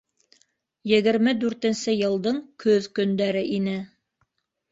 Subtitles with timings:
[0.91, 3.77] Егерме дүртенсе йылдың көҙ көндәре ине.